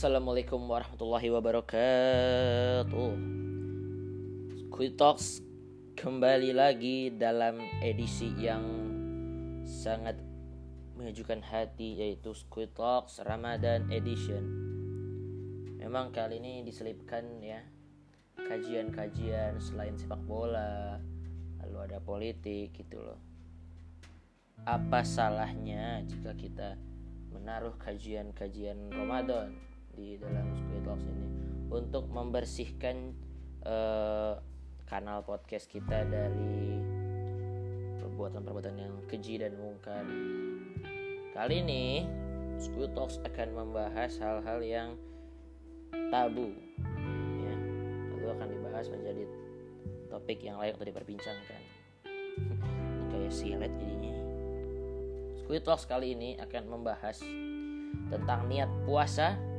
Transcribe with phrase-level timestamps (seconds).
[0.00, 3.12] Assalamualaikum warahmatullahi wabarakatuh.
[4.64, 5.44] Squid Talks
[5.92, 8.64] kembali lagi dalam edisi yang
[9.68, 10.16] sangat
[10.96, 14.40] menyejukkan hati yaitu Squid Talks Ramadan Edition.
[15.76, 17.60] Memang kali ini diselipkan ya
[18.40, 20.96] kajian-kajian selain sepak bola
[21.60, 23.20] lalu ada politik gitu loh.
[24.64, 26.80] Apa salahnya jika kita
[27.36, 29.68] menaruh kajian-kajian Ramadan
[30.00, 31.28] di dalam Squid Talks ini
[31.68, 33.12] untuk membersihkan
[33.68, 34.40] uh,
[34.88, 36.80] kanal podcast kita dari
[38.00, 40.02] perbuatan-perbuatan yang keji dan mungkar.
[41.36, 42.08] Kali ini
[42.56, 44.90] Squid Talks akan membahas hal-hal yang
[46.08, 46.48] tabu
[47.44, 47.54] ya.
[48.16, 49.28] Lalu akan dibahas menjadi
[50.08, 51.62] topik yang layak untuk diperbincangkan.
[53.12, 54.16] Kayak silet jadinya.
[55.44, 57.20] Squid Talks kali ini akan membahas
[58.10, 59.49] tentang niat puasa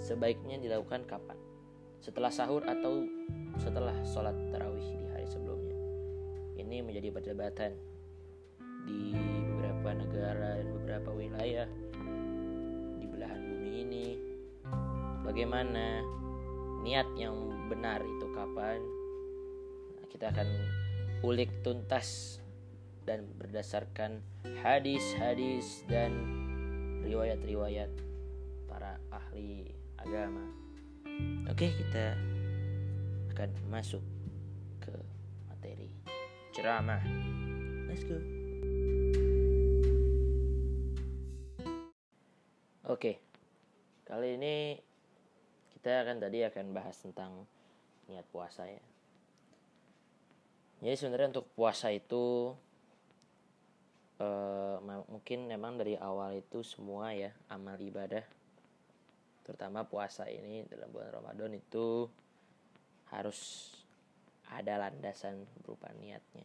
[0.00, 1.38] sebaiknya dilakukan kapan?
[2.00, 3.02] Setelah sahur atau
[3.58, 5.76] setelah sholat tarawih di hari sebelumnya?
[6.60, 7.72] Ini menjadi perdebatan
[8.86, 9.16] di
[9.50, 11.68] beberapa negara dan beberapa wilayah
[13.00, 14.06] di belahan bumi ini.
[15.26, 16.06] Bagaimana
[16.86, 17.34] niat yang
[17.66, 18.78] benar itu kapan?
[19.98, 20.48] Nah, kita akan
[21.26, 22.38] ulik tuntas
[23.06, 24.22] dan berdasarkan
[24.62, 26.14] hadis-hadis dan
[27.06, 27.90] riwayat-riwayat
[28.66, 29.70] para ahli
[30.06, 30.46] agama.
[31.50, 32.14] Oke, kita
[33.34, 33.98] akan masuk
[34.78, 34.94] ke
[35.50, 35.90] materi
[36.54, 37.02] ceramah.
[37.90, 38.14] Let's go.
[42.86, 43.18] Oke,
[44.06, 44.78] kali ini
[45.74, 47.42] kita akan tadi akan bahas tentang
[48.06, 48.82] niat puasa ya.
[50.86, 52.54] Jadi sebenarnya untuk puasa itu
[54.22, 54.78] uh,
[55.10, 58.22] mungkin memang dari awal itu semua ya amal ibadah
[59.46, 62.10] terutama puasa ini dalam bulan Ramadan itu
[63.14, 63.70] harus
[64.50, 66.42] ada landasan berupa niatnya.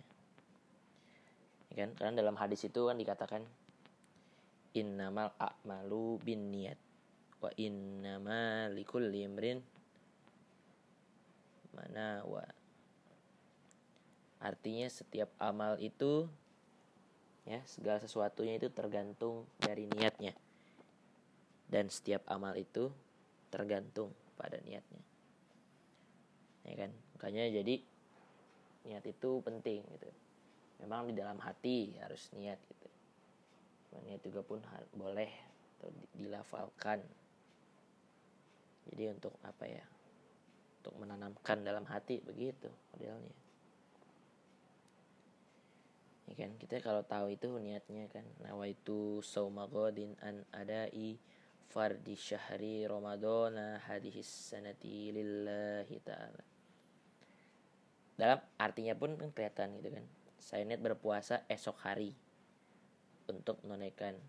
[1.74, 1.90] Ya kan?
[1.98, 3.42] Karena dalam hadis itu kan dikatakan
[4.78, 6.78] innamal a'malu bin niat
[7.42, 9.60] wa innama likulli imrin
[11.74, 12.46] mana wa
[14.38, 16.30] artinya setiap amal itu
[17.50, 20.38] ya segala sesuatunya itu tergantung dari niatnya
[21.72, 22.92] dan setiap amal itu
[23.48, 25.04] tergantung pada niatnya.
[26.68, 26.92] Ya kan?
[27.16, 27.80] Makanya jadi
[28.86, 30.10] niat itu penting gitu.
[30.84, 32.88] Memang di dalam hati harus niat gitu.
[34.04, 34.60] Niat juga pun
[34.94, 35.32] boleh
[35.80, 35.90] atau
[36.20, 37.00] dilafalkan.
[38.92, 39.86] Jadi untuk apa ya?
[40.84, 43.36] Untuk menanamkan dalam hati begitu modelnya.
[46.28, 46.52] Ya kan?
[46.60, 48.26] Kita kalau tahu itu niatnya kan.
[48.44, 51.16] Nawaitu saumagodin an adai
[51.72, 56.44] fardi syahri Ramadana hadis sanati lillahi ta'ala.
[58.20, 60.06] Dalam artinya pun kan kelihatan gitu kan.
[60.36, 62.12] Saya niat berpuasa esok hari
[63.32, 64.20] untuk menunaikan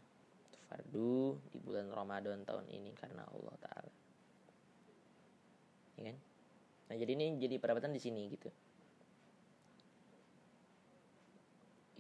[0.71, 3.93] fardu di bulan Ramadan tahun ini karena Allah Ta'ala.
[5.99, 6.17] Ya kan?
[6.89, 8.49] Nah jadi ini jadi perdebatan di sini gitu.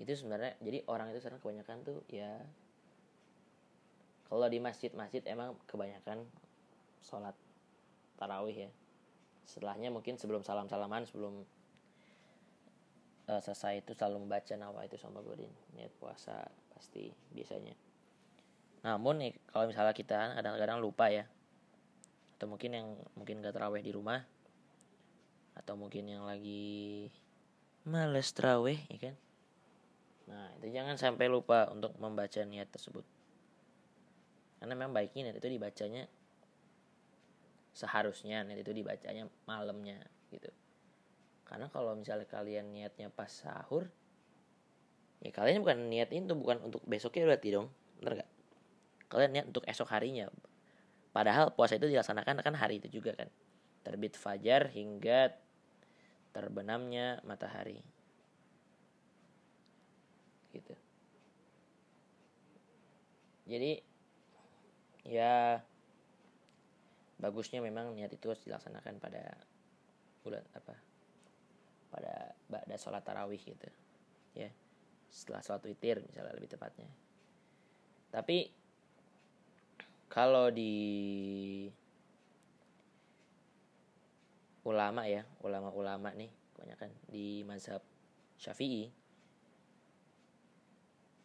[0.01, 2.41] Itu sebenarnya jadi orang itu sekarang kebanyakan tuh ya
[4.33, 6.25] kalau di masjid-masjid emang kebanyakan
[7.05, 7.37] sholat
[8.17, 8.71] tarawih ya.
[9.45, 11.45] Setelahnya mungkin sebelum salam-salaman sebelum
[13.29, 15.53] uh, selesai itu selalu membaca nawa itu sama godin.
[15.77, 17.77] Niat puasa pasti biasanya.
[18.89, 21.29] Namun nih kalau misalnya kita kadang-kadang lupa ya
[22.41, 24.25] atau mungkin yang mungkin gak terawih di rumah
[25.53, 27.13] atau mungkin yang lagi
[27.85, 29.15] males terawih ya kan?
[30.33, 33.05] Nah itu jangan sampai lupa untuk membaca niat tersebut
[34.63, 36.07] karena memang baiknya net itu dibacanya
[37.75, 39.99] seharusnya net itu dibacanya malamnya
[40.31, 40.47] gitu.
[41.43, 43.91] Karena kalau misalnya kalian niatnya pas sahur
[45.19, 48.31] ya kalian bukan niat itu bukan untuk besoknya berarti dong bener gak
[49.11, 50.31] kalian niat untuk esok harinya.
[51.11, 53.27] Padahal puasa itu dilaksanakan kan hari itu juga kan.
[53.83, 55.35] Terbit fajar hingga
[56.31, 57.83] terbenamnya matahari.
[60.55, 60.73] Gitu.
[63.45, 63.92] Jadi
[65.07, 65.59] ya
[67.23, 69.35] bagusnya memang niat itu harus dilaksanakan pada
[70.23, 70.75] bulan apa
[71.95, 72.15] pada
[72.51, 73.69] pada sholat tarawih gitu
[74.35, 74.51] ya.
[75.13, 76.89] Setelah sholat witir misalnya lebih tepatnya.
[78.11, 78.49] Tapi
[80.13, 80.73] kalau di
[84.63, 87.83] ulama ya ulama-ulama nih kebanyakan di mazhab
[88.39, 88.87] syafi'i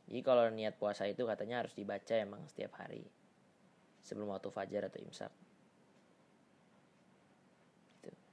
[0.08, 3.06] jadi kalau niat puasa itu katanya harus dibaca emang setiap hari
[4.08, 5.32] sebelum waktu fajar atau imsak.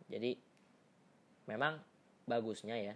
[0.06, 0.38] Jadi
[1.50, 1.82] memang
[2.30, 2.94] bagusnya ya.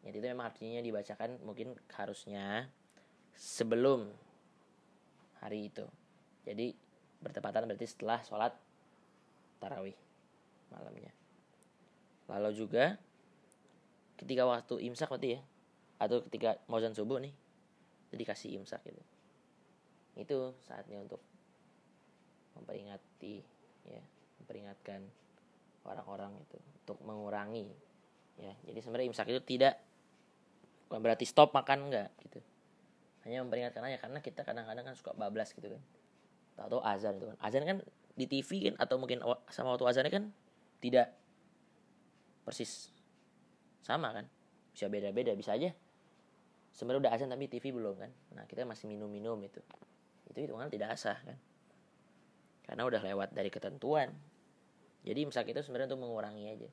[0.00, 2.72] Ya itu memang artinya dibacakan mungkin harusnya
[3.36, 4.08] sebelum
[5.44, 5.84] hari itu.
[6.48, 6.72] Jadi
[7.20, 8.56] bertepatan berarti setelah sholat
[9.60, 9.98] tarawih
[10.72, 11.12] malamnya.
[12.32, 12.96] Lalu juga
[14.16, 15.40] ketika waktu imsak berarti ya
[15.98, 17.34] atau ketika mau subuh nih
[18.14, 19.02] jadi kasih imsak gitu
[20.18, 21.22] itu saatnya untuk
[22.58, 23.38] memperingati
[23.86, 24.02] ya
[24.42, 25.06] memperingatkan
[25.86, 27.70] orang-orang itu untuk mengurangi
[28.36, 28.52] ya.
[28.66, 29.78] Jadi sebenarnya imsak itu tidak
[30.90, 32.42] bukan berarti stop makan enggak gitu.
[33.24, 35.82] Hanya memperingatkan aja karena kita kadang-kadang kan suka bablas gitu kan.
[36.58, 37.38] Atau azan itu kan.
[37.38, 37.78] Azan kan
[38.18, 39.22] di TV kan atau mungkin
[39.54, 40.24] sama waktu azannya kan
[40.82, 41.14] tidak
[42.42, 42.90] persis
[43.86, 44.26] sama kan.
[44.74, 45.70] Bisa beda-beda bisa aja.
[46.74, 48.10] Sebenarnya udah azan tapi TV belum kan.
[48.34, 49.62] Nah kita masih minum-minum itu
[50.28, 51.38] itu hitungan tidak asah kan?
[52.68, 54.12] Karena udah lewat dari ketentuan.
[55.00, 56.70] Jadi imsak itu sebenarnya untuk mengurangi aja.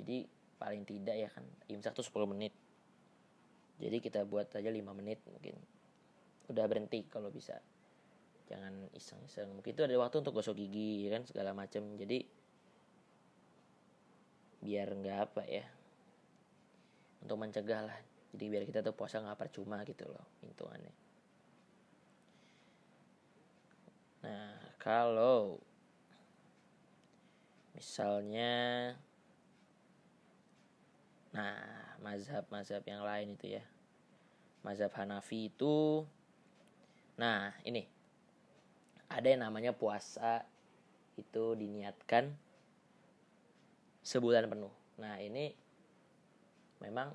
[0.00, 0.24] Jadi
[0.56, 2.56] paling tidak ya kan imsak tuh 10 menit.
[3.78, 5.60] Jadi kita buat aja 5 menit mungkin.
[6.48, 7.60] Udah berhenti kalau bisa.
[8.48, 9.52] Jangan iseng-iseng.
[9.52, 12.24] Mungkin itu ada waktu untuk gosok gigi ya kan segala macam jadi
[14.58, 15.68] biar nggak apa ya
[17.20, 17.98] untuk mencegah lah.
[18.32, 21.07] Jadi biar kita tuh puasa nggak percuma gitu loh hitungannya
[24.28, 25.56] nah kalau
[27.72, 28.92] misalnya
[31.32, 31.56] nah
[32.04, 33.64] mazhab-mazhab yang lain itu ya
[34.60, 36.04] mazhab Hanafi itu
[37.16, 37.88] nah ini
[39.08, 40.44] ada yang namanya puasa
[41.16, 42.30] itu diniatkan
[44.04, 44.72] sebulan penuh.
[45.02, 45.50] Nah ini
[46.80, 47.12] memang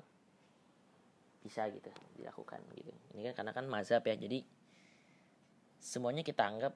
[1.40, 1.88] bisa gitu
[2.18, 2.92] dilakukan gitu.
[3.16, 4.44] Ini kan karena kan mazhab ya, jadi
[5.80, 6.74] semuanya kita anggap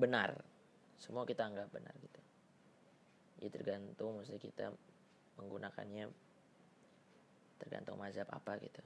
[0.00, 0.40] benar.
[0.96, 2.20] Semua kita anggap benar gitu.
[3.44, 4.72] Ya tergantung maksudnya kita
[5.36, 6.08] menggunakannya
[7.60, 8.80] tergantung mazhab apa gitu.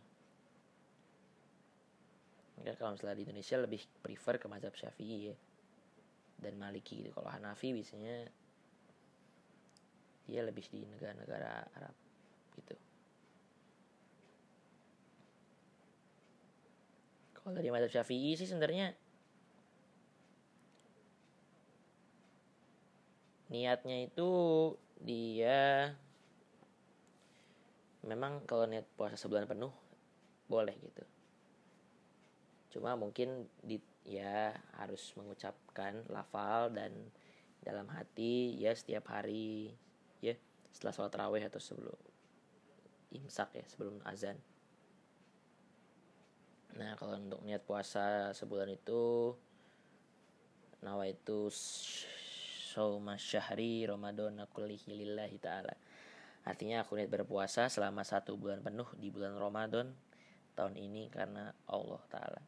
[2.59, 5.37] Mungkin kalau misalnya di Indonesia lebih prefer ke mazhab Syafi'i ya.
[6.39, 7.11] Dan Maliki gitu.
[7.15, 8.31] Kalau Hanafi biasanya
[10.25, 11.95] dia lebih di negara-negara Arab
[12.59, 12.75] gitu.
[17.35, 18.95] Kalau dari mazhab Syafi'i sih sebenarnya
[23.55, 24.31] niatnya itu
[24.99, 25.95] dia
[28.03, 29.71] memang kalau niat puasa sebulan penuh
[30.51, 31.05] boleh gitu.
[32.75, 36.93] Cuma mungkin di ya harus mengucapkan lafal dan
[37.65, 39.73] dalam hati ya setiap hari
[40.21, 40.37] ya
[40.69, 41.97] setelah sholat raweh atau sebelum
[43.15, 44.37] imsak ya sebelum azan.
[46.75, 49.33] Nah kalau untuk niat puasa sebulan itu
[50.85, 51.49] nawa itu
[52.75, 55.75] sauma syahri ramadan kullihi lillahi ta'ala.
[56.45, 59.95] Artinya aku niat berpuasa selama satu bulan penuh di bulan Ramadan
[60.59, 62.43] tahun ini karena Allah Ta'ala.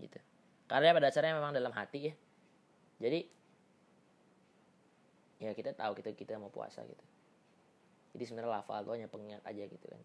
[0.00, 0.18] Gitu.
[0.66, 2.14] Karena pada dasarnya memang dalam hati ya.
[2.98, 3.20] Jadi
[5.46, 7.04] ya kita tahu kita kita mau puasa gitu.
[8.18, 10.02] Jadi sebenarnya lafal itu hanya pengingat aja gitu kan.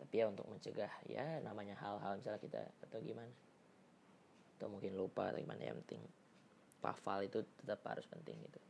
[0.00, 3.34] Tapi ya untuk mencegah ya namanya hal-hal misalnya kita atau gimana.
[4.56, 6.00] Atau mungkin lupa atau gimana yang penting
[6.84, 8.60] lafal itu tetap harus penting gitu.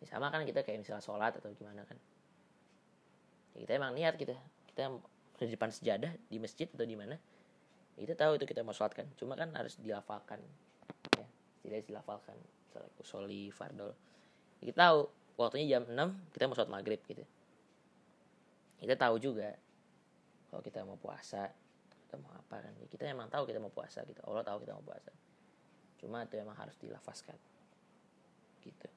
[0.00, 1.98] Ya sama kan kita kayak misalnya sholat atau gimana kan.
[3.52, 4.32] Ya kita emang niat kita.
[4.70, 4.88] Kita
[5.40, 7.16] di depan sejadah di masjid atau di mana
[8.00, 9.06] kita tahu itu kita mau sholat kan.
[9.20, 10.40] Cuma kan harus dilafalkan
[11.16, 11.26] ya.
[11.60, 12.36] Tidak dilafalkan.
[12.68, 13.92] Misalnya kusoli fardol.
[14.64, 14.98] Ya, kita tahu
[15.36, 17.24] waktunya jam 6 kita mau sholat maghrib gitu.
[18.80, 19.52] Kita tahu juga
[20.48, 21.52] kalau kita mau puasa
[22.08, 22.72] kita mau apa kan.
[22.80, 24.24] Ya, kita emang tahu kita mau puasa gitu.
[24.24, 25.12] Allah tahu kita mau puasa
[26.00, 27.36] cuma itu emang harus dilafaskan
[28.64, 28.88] gitu.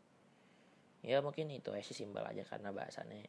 [1.03, 3.27] Ya mungkin itu aja sih simbol aja karena bahasannya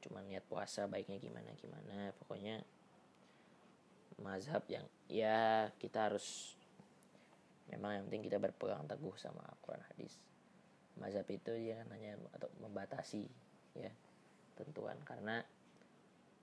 [0.00, 2.16] cuma niat puasa baiknya gimana gimana.
[2.16, 2.64] Pokoknya
[4.16, 6.56] mazhab yang ya kita harus
[7.68, 10.16] memang yang penting kita berpegang teguh sama Quran hadis.
[10.96, 13.28] Mazhab itu dia kan hanya atau membatasi
[13.76, 13.92] ya
[14.56, 14.96] tentuan.
[15.04, 15.44] Karena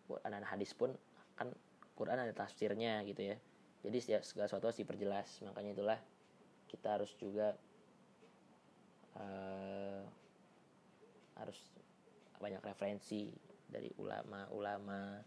[0.06, 0.94] Quran dan hadis pun
[1.34, 1.50] kan
[1.98, 3.38] Quran ada tafsirnya gitu ya.
[3.82, 5.42] Jadi setiap segala sesuatu harus diperjelas.
[5.50, 6.00] Makanya itulah
[6.74, 7.54] kita harus juga
[9.22, 10.02] uh,
[11.38, 11.60] harus
[12.42, 13.30] banyak referensi
[13.70, 15.22] dari ulama-ulama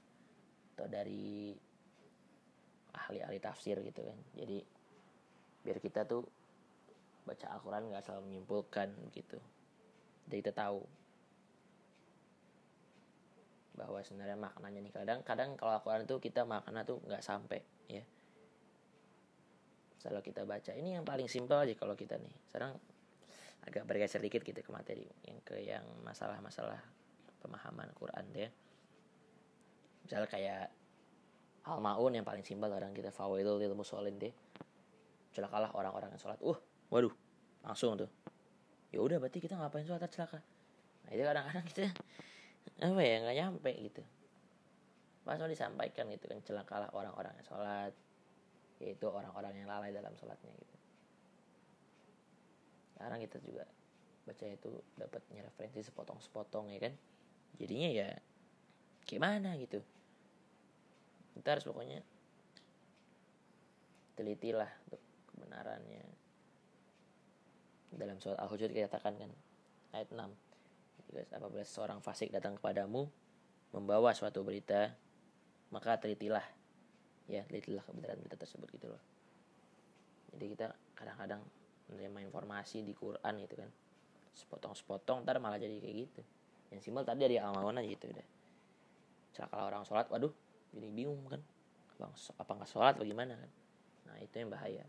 [0.75, 1.55] atau dari
[2.93, 4.19] ahli-ahli tafsir gitu kan.
[4.35, 4.59] Jadi
[5.63, 6.27] biar kita tuh
[7.23, 9.39] baca Al-Quran nggak selalu menyimpulkan gitu.
[10.27, 10.83] Jadi kita tahu
[13.79, 14.93] bahwa sebenarnya maknanya nih.
[14.93, 18.03] Kadang kadang kalau Al-Quran itu kita makna tuh nggak sampai ya
[20.07, 22.31] selalu kita baca ini yang paling simpel aja kalau kita nih.
[22.47, 22.79] Sekarang
[23.67, 26.79] agak bergeser sedikit gitu ke materi yang ke yang masalah-masalah
[27.43, 28.51] pemahaman Quran deh.
[30.07, 30.71] Misalnya kayak
[31.67, 34.31] al maun yang paling simpel orang kita fawaidul ilmu solin deh.
[35.35, 36.39] Celakalah orang-orang yang sholat.
[36.39, 36.55] Uh
[36.87, 37.11] waduh
[37.67, 38.07] langsung tuh.
[38.95, 40.07] Ya udah berarti kita ngapain sholat?
[40.07, 40.39] Celaka.
[41.03, 41.91] Nah itu kadang-kadang kita
[42.87, 44.07] apa ya nggak nyampe gitu.
[45.27, 47.91] Masa disampaikan gitu kan celakalah orang-orang yang sholat
[48.83, 50.77] yaitu orang-orang yang lalai dalam sholatnya gitu.
[52.97, 53.65] Sekarang kita juga
[54.27, 56.95] baca itu dapatnya referensi sepotong-sepotong ya kan?
[57.57, 58.09] Jadinya ya
[59.07, 59.81] gimana gitu?
[61.37, 62.01] Kita harus pokoknya
[64.17, 65.03] telitilah untuk
[65.33, 66.05] kebenarannya.
[67.97, 69.31] Dalam surat Al-Hujurat dikatakan kan
[69.97, 70.21] ayat 6
[71.07, 73.07] jika apabila seorang fasik datang kepadamu
[73.71, 74.93] membawa suatu berita
[75.71, 76.43] maka telitilah
[77.27, 79.03] ya telitilah kebenaran berita tersebut gitu loh.
[80.35, 81.43] Jadi kita kadang-kadang
[81.91, 83.71] menerima informasi di Quran gitu kan.
[84.37, 86.23] Sepotong-sepotong ntar malah jadi kayak gitu.
[86.71, 88.27] Yang simpel tadi dari amalan aja gitu udah.
[89.35, 90.33] Celaka orang sholat waduh
[90.75, 91.43] jadi bingung kan.
[91.97, 93.51] Bang apa nggak sholat bagaimana kan.
[94.11, 94.85] Nah itu yang bahaya.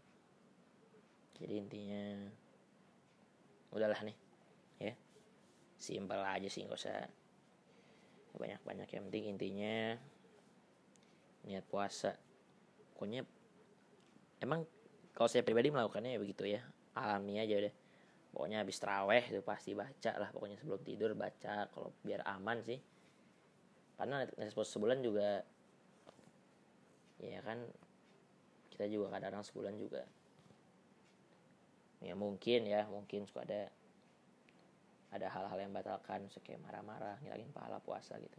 [1.38, 2.04] Jadi intinya
[3.72, 4.18] udahlah nih
[4.84, 4.94] ya.
[5.78, 7.08] Simpel aja sih nggak usah
[8.38, 8.90] banyak-banyak.
[8.90, 9.76] Yang penting intinya
[11.48, 12.20] niat puasa
[12.98, 13.22] pokoknya
[14.42, 14.66] emang
[15.14, 16.66] kalau saya pribadi melakukannya ya begitu ya.
[16.98, 17.74] Alami aja udah.
[18.34, 22.82] Pokoknya habis teraweh itu pasti baca lah pokoknya sebelum tidur baca kalau biar aman sih.
[23.98, 25.46] Karena net sebulan juga
[27.22, 27.62] ya kan
[28.74, 30.02] kita juga kadang-kadang sebulan juga.
[32.02, 33.70] Ya mungkin ya mungkin suka ada
[35.14, 38.38] ada hal-hal yang batalkan kayak marah-marah ngilangin pahala puasa gitu.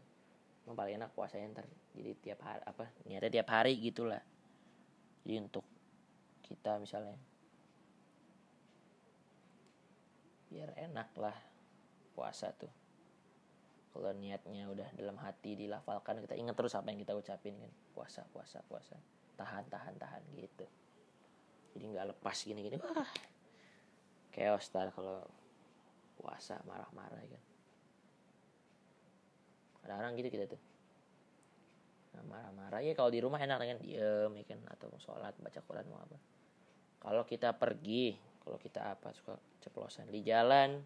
[0.63, 4.23] Emang paling enak puasanya ntar jadi tiap hari apa niatnya tiap hari gitulah
[5.29, 5.61] jadi untuk
[6.41, 7.13] kita misalnya.
[10.49, 11.37] Biar enak lah
[12.17, 12.73] puasa tuh.
[13.93, 17.69] Kalau niatnya udah dalam hati dilafalkan kita ingat terus apa yang kita ucapin kan.
[17.93, 18.97] Puasa puasa puasa.
[19.37, 20.65] Tahan tahan tahan gitu.
[21.77, 23.13] Jadi nggak lepas gini gini wah
[24.33, 25.29] chaos tar kalau
[26.17, 27.45] puasa marah-marah kan.
[29.85, 30.68] Kadang-kadang gitu kita tuh
[32.29, 32.85] marah-marah.
[32.85, 33.79] Ya kalau di rumah enak kan?
[33.81, 34.61] Diem ya kan?
[34.71, 36.21] Atau sholat baca Quran mau apa.
[37.01, 40.81] Kalau kita pergi kalau kita apa suka ceplosan di jalan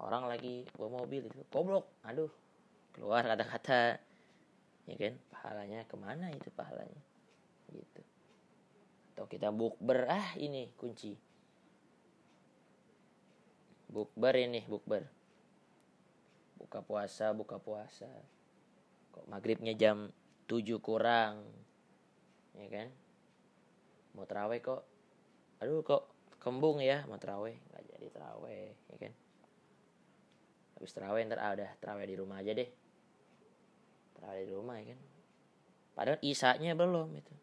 [0.00, 2.32] orang lagi bawa mobil itu goblok aduh
[2.90, 4.00] keluar kata-kata
[4.90, 5.14] ya kan?
[5.30, 7.02] Pahalanya ke mana itu pahalanya?
[7.70, 8.02] Gitu.
[9.14, 11.14] Atau kita bukber ah ini kunci.
[13.90, 15.06] Bukber ini bukber.
[16.58, 18.10] Buka puasa buka puasa
[19.10, 20.10] kok maghribnya jam
[20.50, 21.46] 7 kurang?
[22.58, 22.88] Ya kan?
[24.18, 24.82] Mau teraweh kok.
[25.62, 29.12] Aduh kok kembung ya mau teraweh nggak jadi teraweh ya kan?
[30.80, 32.70] Habis terawih ntar ah, udah terawih di rumah aja deh.
[34.16, 35.00] Terawih di rumah ya kan?
[35.92, 37.34] Padahal isanya belum itu.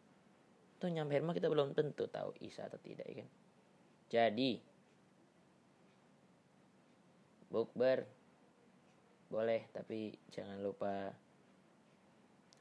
[0.82, 3.28] Tuh nyampe rumah kita belum tentu tahu isa atau tidak ya kan?
[4.10, 4.50] Jadi
[7.48, 8.04] bukber.
[9.28, 11.12] Boleh tapi jangan lupa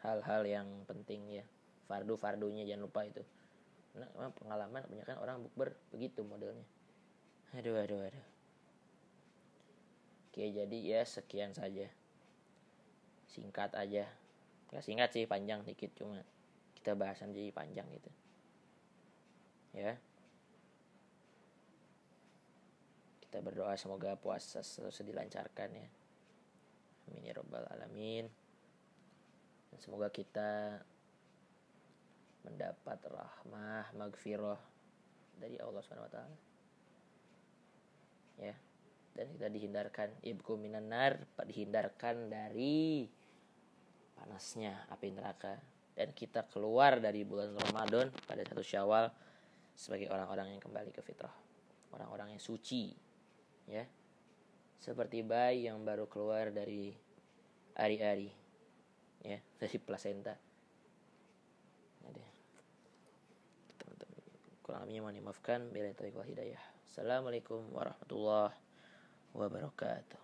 [0.08, 1.46] hal-hal yang penting ya.
[1.92, 3.20] Fardu fardunya jangan lupa itu.
[4.00, 6.64] Nah, pengalaman kebanyakan orang bukber begitu modelnya.
[7.60, 8.28] Aduh aduh aduh.
[10.32, 11.92] Oke jadi ya sekian saja.
[13.28, 14.08] Singkat aja.
[14.72, 15.92] Gak singkat sih panjang dikit.
[16.00, 16.24] Cuma
[16.78, 18.12] Kita bahasan jadi panjang gitu.
[19.76, 20.00] Ya.
[23.28, 25.88] Kita berdoa semoga puasa terus dilancarkan ya.
[27.08, 28.47] Amin ya robbal alamin
[29.80, 30.82] semoga kita
[32.46, 34.62] Mendapat rahmah Magfirah
[35.38, 36.48] Dari Allah SWT
[38.38, 38.54] Ya.
[39.18, 43.10] Dan kita dihindarkan ibku minan nar dihindarkan dari
[44.14, 45.58] panasnya api neraka.
[45.98, 49.10] Dan kita keluar dari bulan Ramadan pada satu Syawal
[49.74, 51.34] sebagai orang-orang yang kembali ke fitrah.
[51.90, 52.94] Orang-orang yang suci.
[53.66, 53.90] Ya.
[54.78, 56.94] Seperti bayi yang baru keluar dari
[57.74, 58.30] ari-ari
[59.28, 60.40] ya dari plasenta
[64.68, 65.72] kurang lebihnya mohon dimaafkan.
[65.72, 66.60] Bila itu hidayah.
[66.84, 68.52] Assalamualaikum warahmatullahi
[69.32, 70.20] wabarakatuh.